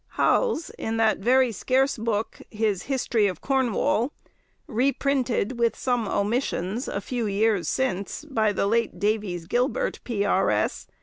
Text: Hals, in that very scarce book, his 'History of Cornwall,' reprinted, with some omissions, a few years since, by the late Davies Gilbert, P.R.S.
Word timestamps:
Hals, 0.17 0.71
in 0.79 0.97
that 0.97 1.19
very 1.19 1.51
scarce 1.51 1.95
book, 1.95 2.41
his 2.49 2.85
'History 2.89 3.27
of 3.27 3.39
Cornwall,' 3.39 4.11
reprinted, 4.65 5.59
with 5.59 5.75
some 5.77 6.07
omissions, 6.07 6.87
a 6.87 6.99
few 7.01 7.27
years 7.27 7.67
since, 7.67 8.25
by 8.25 8.51
the 8.51 8.65
late 8.65 8.97
Davies 8.97 9.45
Gilbert, 9.45 9.99
P.R.S. 10.03 10.87